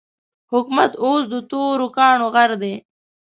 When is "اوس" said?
1.03-1.23